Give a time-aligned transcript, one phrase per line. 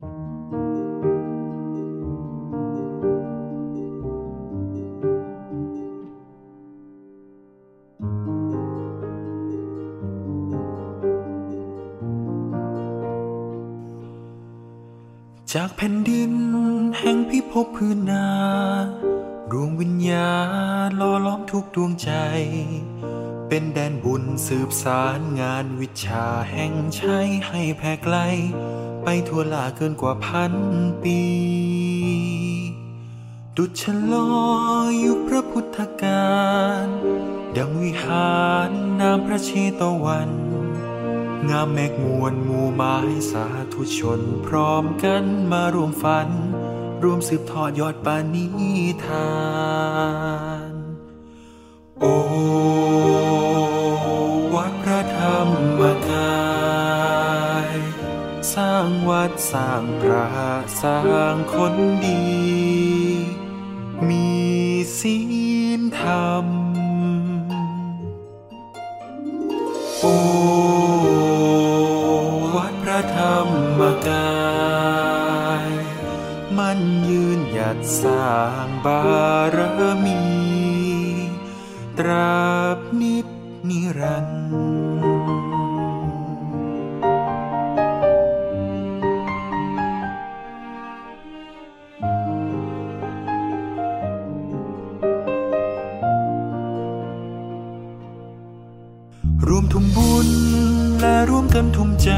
[0.02, 0.04] า
[15.68, 16.32] กแผ่นดิน
[16.98, 18.28] แห่งพิภพพื้นนา
[19.50, 20.32] ดวงวิญญา
[20.86, 22.10] ณล่อล้อมทุกดวงใจ
[23.48, 28.16] เป็นแดนบุญสืบสารงานวิชาแห่งชัยให้แผ่ไกล
[29.10, 30.54] ไปทั่วลาเกินกว่าพัน
[31.02, 31.20] ปี
[33.56, 34.30] ดุจฉลอ
[34.88, 36.32] ยยุคพระพุทธกา
[36.84, 36.86] ร
[37.56, 39.50] ดังวิหารนามพระเช
[39.80, 40.30] ตวัน
[41.48, 42.96] งามแมกมวลหมู่ไม้
[43.30, 46.28] สาธุชน พร้อมกันมารวมฝัน
[47.02, 48.46] รวมสืบทอดยอดปานิ
[49.04, 49.28] ทา
[49.76, 60.26] นางวัดสร้างพระ
[60.82, 60.98] สร้า
[61.32, 61.74] งคน
[62.06, 62.22] ดี
[64.08, 64.28] มี
[64.98, 65.16] ศี
[65.78, 66.46] ลธรรม
[70.00, 70.06] โอ
[72.54, 73.38] วัดพระธรร
[73.78, 74.38] มกา
[75.64, 75.68] ย
[76.58, 79.02] มันยืนหยัดสร้างบา
[79.56, 79.58] ร
[80.04, 80.22] มี
[81.98, 82.42] ตรา
[82.76, 83.26] บนิด
[83.68, 85.17] นิรันดร์
[101.54, 102.10] กันทุ่มใจ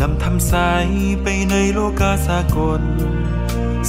[0.00, 0.54] นำทำใส
[1.22, 2.82] ไปในโลกาสากล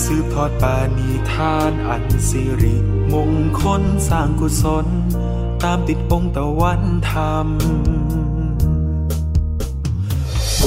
[0.04, 2.76] สืบทอดปาณีทานอันสิริ
[3.14, 4.88] มงคลสร้างกุศล
[5.64, 7.48] ตามติดองค์ตะวันธรรม
[10.60, 10.66] โอ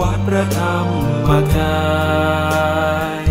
[0.00, 0.86] วัดพระธรรม
[1.30, 1.82] กา
[3.22, 3.24] ย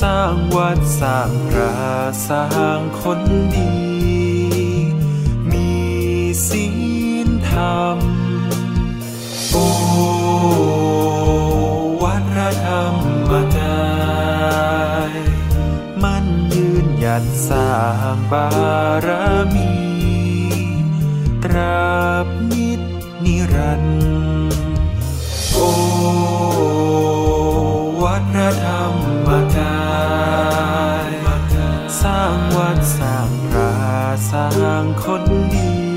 [0.00, 1.74] สร้างวัดสร้างพระ
[2.28, 2.44] สร้า
[2.78, 3.20] งคน
[3.54, 3.72] ดี
[5.50, 5.68] มี
[6.48, 6.79] ศี
[7.52, 7.98] ธรรม
[9.50, 9.56] โอ
[12.02, 12.94] วัดพรธรรม
[13.56, 13.84] กา
[15.12, 15.14] ย
[16.02, 16.24] มัน
[16.54, 17.72] ยืนหยัดสร้า
[18.14, 18.48] งบา
[19.06, 19.08] ร
[19.54, 19.72] มี
[21.44, 22.80] ตราบนิด
[23.24, 23.90] นิรันด
[24.54, 24.64] ร์
[25.52, 25.58] โอ
[28.02, 29.80] วัดพรธรรมกา
[31.08, 31.10] ย
[32.02, 33.72] สร้างวัดสร้างพระ
[34.30, 34.46] สร้า
[34.82, 35.22] งคน
[35.54, 35.89] ดี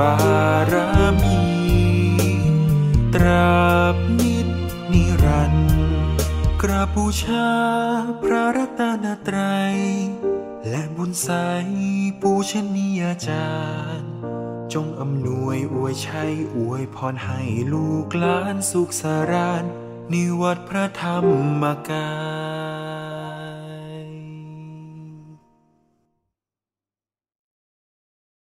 [0.00, 0.16] บา
[0.72, 0.74] ร
[1.22, 1.42] มี
[3.14, 3.58] ตรา
[3.94, 4.48] บนิด
[4.92, 5.72] นิรันดร์
[6.62, 7.48] กราบบูชา
[8.22, 9.76] พระรัตนตรัย
[10.68, 11.28] และบุญใส
[12.22, 13.50] ปูชนียาจา
[14.00, 14.12] รย์
[14.72, 17.40] จงอำนวยอวยชัยอวยพรให้
[17.72, 19.64] ลูกหลานสุขสาราน
[20.12, 21.26] นิวัดพระธรร
[21.62, 22.08] มกา
[22.66, 22.67] ย